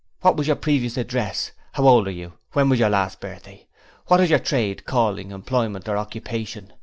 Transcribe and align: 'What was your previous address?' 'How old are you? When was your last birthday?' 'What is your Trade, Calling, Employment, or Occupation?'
'What 0.21 0.35
was 0.35 0.47
your 0.47 0.55
previous 0.55 0.97
address?' 0.97 1.51
'How 1.73 1.87
old 1.87 2.07
are 2.07 2.09
you? 2.09 2.33
When 2.53 2.69
was 2.69 2.79
your 2.79 2.89
last 2.89 3.19
birthday?' 3.19 3.67
'What 4.07 4.19
is 4.19 4.31
your 4.31 4.39
Trade, 4.39 4.83
Calling, 4.83 5.29
Employment, 5.29 5.87
or 5.87 5.95
Occupation?' 5.95 6.73